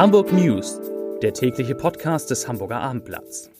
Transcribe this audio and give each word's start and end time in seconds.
Hamburg 0.00 0.32
News, 0.32 0.80
der 1.20 1.34
tägliche 1.34 1.74
Podcast 1.74 2.30
des 2.30 2.48
Hamburger 2.48 2.80
Abendblatts. 2.80 3.50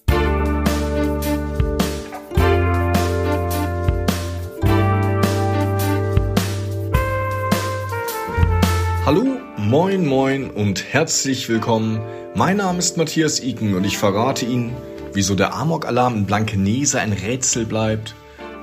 Hallo, 9.04 9.36
moin, 9.58 10.06
moin 10.06 10.50
und 10.50 10.82
herzlich 10.82 11.46
willkommen. 11.50 12.00
Mein 12.34 12.56
Name 12.56 12.78
ist 12.78 12.96
Matthias 12.96 13.42
Iken 13.42 13.74
und 13.74 13.84
ich 13.84 13.98
verrate 13.98 14.46
Ihnen, 14.46 14.74
wieso 15.12 15.34
der 15.34 15.54
Amok-Alarm 15.54 16.16
in 16.16 16.24
Blankenese 16.24 17.00
ein 17.00 17.12
Rätsel 17.12 17.66
bleibt, 17.66 18.14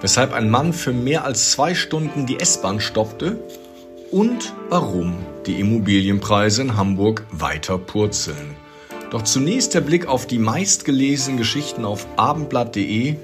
weshalb 0.01 0.33
ein 0.33 0.49
Mann 0.49 0.73
für 0.73 0.93
mehr 0.93 1.25
als 1.25 1.51
zwei 1.51 1.75
Stunden 1.75 2.25
die 2.25 2.39
S-Bahn 2.39 2.79
stoppte 2.79 3.37
und 4.11 4.53
warum 4.69 5.15
die 5.45 5.59
Immobilienpreise 5.59 6.61
in 6.61 6.77
Hamburg 6.77 7.23
weiter 7.31 7.77
purzeln. 7.77 8.55
Doch 9.11 9.23
zunächst 9.23 9.73
der 9.73 9.81
Blick 9.81 10.07
auf 10.07 10.27
die 10.27 10.39
meistgelesenen 10.39 11.37
Geschichten 11.37 11.85
auf 11.85 12.07
abendblatt.de. 12.17 13.15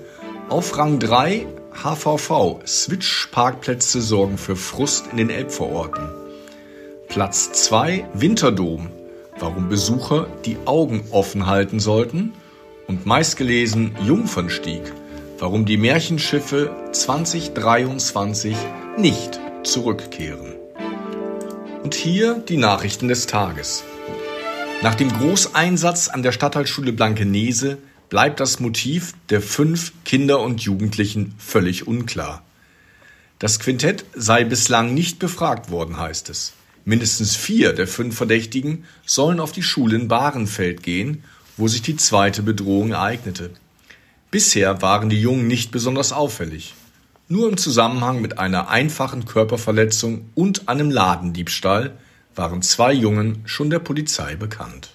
Auf 0.49 0.77
Rang 0.77 0.99
3 0.99 1.45
HVV. 1.73 2.59
Switch-Parkplätze 2.65 4.01
sorgen 4.01 4.37
für 4.37 4.55
Frust 4.55 5.07
in 5.11 5.17
den 5.17 5.29
Elbvororten. 5.29 6.07
Platz 7.07 7.51
2 7.51 8.05
Winterdom. 8.13 8.89
Warum 9.39 9.67
Besucher 9.67 10.27
die 10.45 10.57
Augen 10.65 11.03
offen 11.11 11.47
halten 11.47 11.79
sollten. 11.79 12.33
Und 12.87 13.05
meistgelesen 13.05 13.95
Jungfernstieg. 14.05 14.81
Warum 15.39 15.65
die 15.65 15.77
Märchenschiffe 15.77 16.71
2023 16.91 18.55
nicht 18.97 19.39
zurückkehren. 19.63 20.62
Und 21.83 21.95
hier 21.95 22.35
die 22.35 22.55
Nachrichten 22.55 23.09
des 23.09 23.27
Tages. 23.27 23.83
Nach 24.81 24.95
dem 24.95 25.11
Großeinsatz 25.11 26.07
an 26.07 26.23
der 26.23 26.31
Stadtteilschule 26.31 26.93
Blankenese 26.93 27.77
bleibt 28.07 28.39
das 28.39 28.61
Motiv 28.61 29.13
der 29.29 29.41
fünf 29.41 29.91
Kinder 30.05 30.39
und 30.39 30.61
Jugendlichen 30.61 31.35
völlig 31.37 31.85
unklar. 31.85 32.41
Das 33.37 33.59
Quintett 33.59 34.05
sei 34.13 34.45
bislang 34.45 34.93
nicht 34.93 35.19
befragt 35.19 35.71
worden, 35.71 35.97
heißt 35.97 36.29
es. 36.29 36.53
Mindestens 36.85 37.35
vier 37.35 37.73
der 37.73 37.87
fünf 37.87 38.15
Verdächtigen 38.15 38.85
sollen 39.05 39.41
auf 39.41 39.51
die 39.51 39.63
Schule 39.63 39.97
in 39.97 40.07
Bahrenfeld 40.07 40.83
gehen, 40.83 41.25
wo 41.57 41.67
sich 41.67 41.81
die 41.81 41.97
zweite 41.97 42.43
Bedrohung 42.43 42.91
ereignete. 42.91 43.51
Bisher 44.31 44.81
waren 44.81 45.09
die 45.09 45.21
Jungen 45.21 45.47
nicht 45.47 45.71
besonders 45.71 46.13
auffällig. 46.13 46.75
Nur 47.33 47.49
im 47.49 47.57
Zusammenhang 47.57 48.21
mit 48.21 48.37
einer 48.37 48.69
einfachen 48.69 49.25
Körperverletzung 49.25 50.29
und 50.35 50.69
einem 50.69 50.91
Ladendiebstahl 50.91 51.97
waren 52.35 52.61
zwei 52.61 52.93
Jungen 52.93 53.41
schon 53.45 53.71
der 53.71 53.79
Polizei 53.79 54.35
bekannt. 54.35 54.91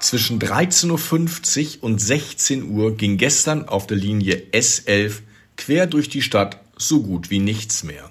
Zwischen 0.00 0.38
13.50 0.38 1.78
Uhr 1.78 1.84
und 1.84 1.98
16 1.98 2.68
Uhr 2.68 2.94
ging 2.94 3.16
gestern 3.16 3.68
auf 3.70 3.86
der 3.86 3.96
Linie 3.96 4.36
S11 4.52 5.20
quer 5.56 5.86
durch 5.86 6.10
die 6.10 6.20
Stadt 6.20 6.60
so 6.76 7.04
gut 7.04 7.30
wie 7.30 7.38
nichts 7.38 7.82
mehr. 7.82 8.10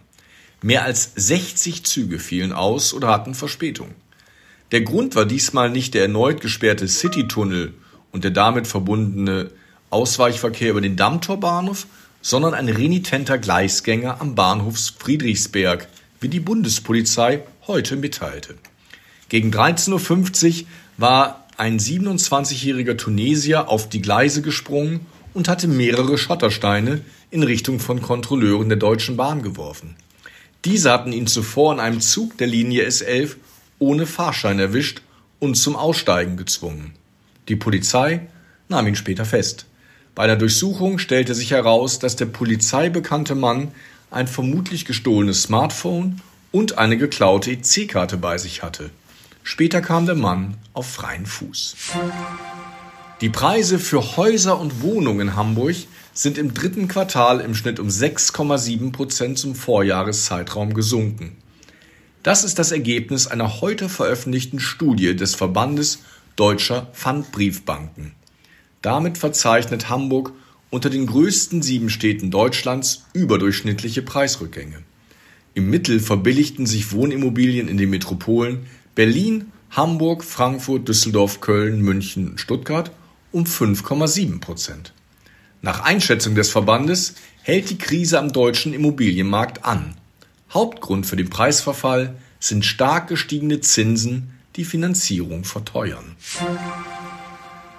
Mehr 0.63 0.86
als 0.86 1.11
60 1.17 1.86
Züge 1.86 2.17
fielen 2.17 2.52
aus 2.52 2.95
oder 2.95 3.09
hatten 3.09 3.36
Verspätung. 3.36 3.94
Der 4.72 4.81
Grund 4.81 5.16
war 5.16 5.28
diesmal 5.28 5.69
nicht 5.69 5.94
der 5.94 6.02
erneut 6.02 6.41
gesperrte 6.41 6.88
Citytunnel 6.88 7.75
und 8.11 8.23
der 8.23 8.31
damit 8.31 8.66
verbundene 8.66 9.52
Ausweichverkehr 9.91 10.72
über 10.72 10.81
den 10.81 10.95
Dammtorbahnhof, 10.95 11.86
sondern 12.22 12.53
ein 12.53 12.70
renitenter 12.70 13.38
Gleisgänger 13.38 14.22
am 14.22 14.36
Bahnhof 14.36 14.78
Friedrichsberg, 14.98 15.88
wie 16.20 16.30
die 16.30 16.39
Bundespolizei 16.39 17.44
heute 17.67 17.95
mitteilte. 17.95 18.56
Gegen 19.30 19.52
13.50 19.52 20.62
Uhr 20.62 20.67
war 20.97 21.47
ein 21.58 21.80
27-jähriger 21.80 22.97
Tunesier 22.97 23.69
auf 23.69 23.90
die 23.90 24.02
Gleise 24.02 24.41
gesprungen 24.41 25.06
und 25.34 25.47
hatte 25.47 25.68
mehrere 25.68 26.18
Schottersteine 26.18 27.02
in 27.31 27.44
Richtung 27.44 27.80
von 27.80 28.02
Kontrolleuren 28.02 28.69
der 28.69 28.78
Deutschen 28.78 29.18
Bahn 29.18 29.44
geworfen. 29.44 29.96
Diese 30.66 30.91
hatten 30.91 31.13
ihn 31.13 31.28
zuvor 31.28 31.74
in 31.74 31.80
einem 31.80 32.01
Zug 32.01 32.38
der 32.38 32.47
Linie 32.47 32.88
S11 32.88 33.36
ohne 33.78 34.06
Fahrschein 34.06 34.59
erwischt 34.59 35.01
und 35.40 35.56
zum 35.56 35.75
Aussteigen 35.75 36.36
gezwungen. 36.36 36.94
Die 37.47 37.56
Polizei 37.56 38.28
nahm 38.68 38.88
ihn 38.88 38.96
später 38.96 39.25
fest. 39.25 39.66
Bei 40.19 40.28
der 40.28 40.35
Durchsuchung 40.35 41.00
stellte 41.00 41.34
sich 41.34 41.52
heraus, 41.52 41.97
dass 41.97 42.18
der 42.18 42.25
Polizei 42.25 42.90
bekannte 42.90 43.35
Mann 43.35 43.72
ein 44.12 44.28
vermutlich 44.28 44.84
gestohlenes 44.84 45.44
Smartphone 45.44 46.22
und 46.52 46.78
eine 46.78 46.97
geklaute 46.97 47.52
EC-Karte 47.52 48.18
bei 48.18 48.38
sich 48.38 48.62
hatte. 48.62 48.90
Später 49.44 49.80
kam 49.80 50.06
der 50.06 50.16
Mann 50.16 50.57
auf 50.74 50.88
freien 50.88 51.25
Fuß. 51.25 51.78
Die 53.22 53.30
Preise 53.30 53.80
für 53.80 54.18
Häuser 54.18 54.59
und 54.59 54.81
Wohnungen 54.81 55.30
in 55.30 55.35
Hamburg 55.38 55.78
sind 56.13 56.38
im 56.38 56.53
dritten 56.53 56.90
Quartal 56.90 57.40
im 57.40 57.56
Schnitt 57.56 57.80
um 57.80 57.88
6,7 57.88 58.91
Prozent 58.91 59.40
zum 59.40 59.56
Vorjahreszeitraum 59.56 60.74
gesunken. 60.74 61.38
Das 62.24 62.44
ist 62.44 62.59
das 62.59 62.74
Ergebnis 62.74 63.28
einer 63.28 63.62
heute 63.62 63.88
veröffentlichten 63.88 64.59
Studie 64.59 65.16
des 65.16 65.36
Verbandes 65.36 66.00
Deutscher 66.36 66.88
Pfandbriefbanken. 66.91 68.19
Damit 68.81 69.17
verzeichnet 69.17 69.90
Hamburg 69.90 70.34
unter 70.69 70.90
den 70.90 71.07
größten 71.07 71.62
sieben 71.62 71.90
Städten 71.90 72.31
Deutschlands 72.31 73.06
überdurchschnittliche 73.13 74.01
Preisrückgänge. 74.01 74.84
Im 75.53 75.69
Mittel 75.69 76.00
verbilligten 76.00 76.66
sich 76.66 76.91
Wohnimmobilien 76.91 77.68
in 77.68 77.78
den 77.78 77.89
Metropolen 77.89 78.68
Berlin, 78.95 79.51
Hamburg, 79.72 80.23
Frankfurt, 80.23 80.88
Düsseldorf, 80.88 81.41
Köln, 81.41 81.81
München 81.81 82.31
und 82.31 82.39
Stuttgart 82.39 82.91
um 83.31 83.44
5,7 83.44 84.39
Prozent. 84.39 84.94
Nach 85.62 85.81
Einschätzung 85.81 86.35
des 86.35 86.50
Verbandes 86.50 87.16
hält 87.44 87.69
die 87.69 87.78
Krise 87.78 88.19
am 88.19 88.31
deutschen 88.31 88.73
Immobilienmarkt 88.73 89.66
an. 89.66 89.95
Hauptgrund 90.51 91.06
für 91.06 91.16
den 91.18 91.29
Preisverfall 91.29 92.16
sind 92.39 92.66
stark 92.66 93.07
gestiegene 93.07 93.59
Zinsen, 93.59 94.31
die 94.56 94.63
Finanzierung 94.66 95.44
verteuern. 95.44 96.16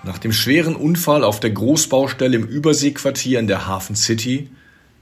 Nach 0.03 0.19
dem 0.19 0.33
schweren 0.33 0.77
Unfall 0.77 1.25
auf 1.25 1.41
der 1.41 1.51
Großbaustelle 1.51 2.37
im 2.37 2.47
Überseequartier 2.47 3.39
in 3.39 3.47
der 3.47 3.67
Hafen 3.67 3.97
City 3.97 4.49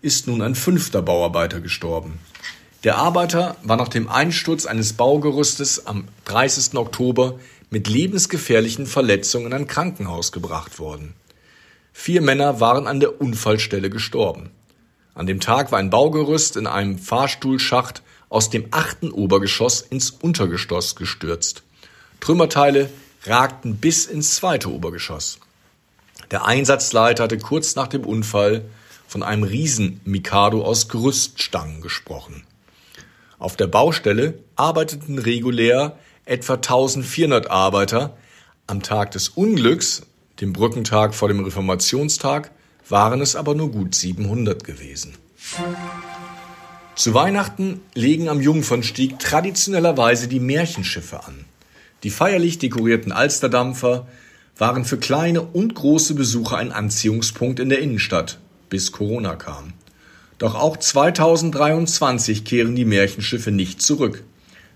ist 0.02 0.26
nun 0.26 0.42
ein 0.42 0.56
fünfter 0.56 1.02
Bauarbeiter 1.02 1.60
gestorben. 1.60 2.18
Der 2.82 2.96
Arbeiter 2.96 3.56
war 3.62 3.76
nach 3.76 3.88
dem 3.88 4.08
Einsturz 4.08 4.66
eines 4.66 4.94
Baugerüstes 4.94 5.86
am 5.86 6.08
30. 6.24 6.76
Oktober 6.76 7.38
mit 7.70 7.88
lebensgefährlichen 7.88 8.86
Verletzungen 8.86 9.46
in 9.46 9.52
ein 9.52 9.66
Krankenhaus 9.68 10.32
gebracht 10.32 10.80
worden. 10.80 11.14
Vier 11.92 12.20
Männer 12.20 12.60
waren 12.60 12.86
an 12.86 12.98
der 12.98 13.20
Unfallstelle 13.20 13.90
gestorben. 13.90 14.50
An 15.14 15.26
dem 15.26 15.40
Tag 15.40 15.70
war 15.70 15.78
ein 15.78 15.90
Baugerüst 15.90 16.56
in 16.56 16.66
einem 16.66 16.98
Fahrstuhlschacht 16.98 18.02
aus 18.28 18.50
dem 18.50 18.66
achten 18.72 19.10
Obergeschoss 19.10 19.80
ins 19.80 20.10
Untergeschoss 20.10 20.96
gestürzt. 20.96 21.62
Trümmerteile 22.20 22.90
ragten 23.24 23.76
bis 23.76 24.06
ins 24.06 24.36
zweite 24.36 24.70
Obergeschoss. 24.70 25.38
Der 26.30 26.44
Einsatzleiter 26.44 27.24
hatte 27.24 27.38
kurz 27.38 27.74
nach 27.74 27.88
dem 27.88 28.04
Unfall 28.04 28.64
von 29.06 29.22
einem 29.22 29.42
Riesen-Mikado 29.42 30.62
aus 30.62 30.88
Gerüststangen 30.88 31.80
gesprochen. 31.80 32.44
Auf 33.38 33.56
der 33.56 33.66
Baustelle 33.66 34.38
arbeiteten 34.56 35.18
regulär 35.18 35.98
etwa 36.24 36.54
1400 36.54 37.50
Arbeiter. 37.50 38.16
Am 38.66 38.82
Tag 38.82 39.12
des 39.12 39.30
Unglücks, 39.30 40.02
dem 40.40 40.52
Brückentag 40.52 41.14
vor 41.14 41.28
dem 41.28 41.42
Reformationstag, 41.42 42.50
waren 42.88 43.20
es 43.22 43.36
aber 43.36 43.54
nur 43.54 43.70
gut 43.70 43.94
700 43.94 44.62
gewesen. 44.64 45.14
Zu 46.94 47.14
Weihnachten 47.14 47.80
legen 47.94 48.28
am 48.28 48.40
Jungfernstieg 48.40 49.18
traditionellerweise 49.18 50.28
die 50.28 50.40
Märchenschiffe 50.40 51.24
an. 51.24 51.44
Die 52.02 52.10
feierlich 52.10 52.58
dekorierten 52.58 53.12
Alsterdampfer 53.12 54.06
waren 54.56 54.84
für 54.84 54.98
kleine 54.98 55.42
und 55.42 55.74
große 55.74 56.14
Besucher 56.14 56.56
ein 56.56 56.72
Anziehungspunkt 56.72 57.60
in 57.60 57.68
der 57.68 57.80
Innenstadt, 57.80 58.38
bis 58.68 58.92
Corona 58.92 59.36
kam. 59.36 59.72
Doch 60.38 60.54
auch 60.54 60.76
2023 60.76 62.44
kehren 62.44 62.76
die 62.76 62.84
Märchenschiffe 62.84 63.50
nicht 63.50 63.82
zurück. 63.82 64.22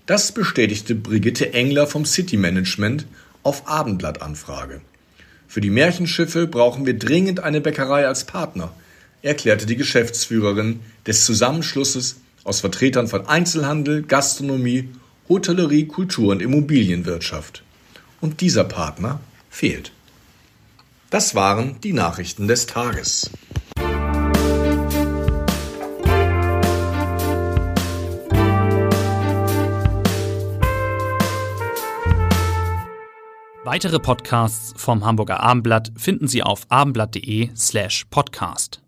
Das 0.05 0.33
bestätigte 0.33 0.95
Brigitte 0.95 1.53
Engler 1.53 1.87
vom 1.87 2.05
City 2.05 2.35
Management 2.35 3.05
auf 3.43 3.67
Abendblattanfrage. 3.67 4.81
Für 5.47 5.61
die 5.61 5.69
Märchenschiffe 5.69 6.47
brauchen 6.47 6.85
wir 6.85 6.97
dringend 6.97 7.39
eine 7.39 7.61
Bäckerei 7.61 8.07
als 8.07 8.25
Partner, 8.25 8.73
erklärte 9.21 9.65
die 9.65 9.77
Geschäftsführerin 9.77 10.81
des 11.07 11.25
Zusammenschlusses 11.25 12.17
aus 12.43 12.59
Vertretern 12.59 13.07
von 13.07 13.25
Einzelhandel, 13.27 14.03
Gastronomie 14.03 14.89
Hotellerie, 15.29 15.85
Kultur 15.85 16.31
und 16.31 16.41
Immobilienwirtschaft. 16.41 17.63
Und 18.21 18.41
dieser 18.41 18.63
Partner 18.63 19.19
fehlt. 19.49 19.91
Das 21.09 21.35
waren 21.35 21.79
die 21.81 21.93
Nachrichten 21.93 22.47
des 22.47 22.65
Tages. 22.65 23.29
Weitere 33.65 33.99
Podcasts 33.99 34.73
vom 34.75 35.03
Hamburger 35.03 35.39
Abendblatt 35.39 35.93
finden 35.97 36.27
Sie 36.27 36.43
auf 36.43 36.65
abendblatt.de 36.69 37.49
slash 37.55 38.05
podcast. 38.11 38.82